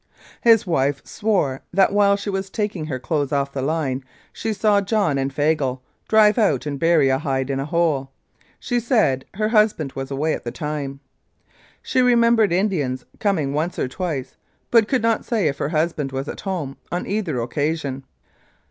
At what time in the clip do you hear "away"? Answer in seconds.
10.09-10.33